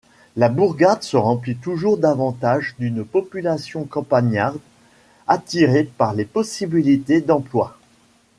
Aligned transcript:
La 0.35 0.49
bourgade 0.49 1.03
se 1.03 1.15
remplit 1.15 1.55
toujours 1.57 1.99
davantage 1.99 2.73
d’une 2.79 3.05
population 3.05 3.83
campagnarde 3.83 4.57
attirée 5.27 5.83
par 5.83 6.15
les 6.15 6.25
possibilités 6.25 7.21
d’emploi. 7.21 7.77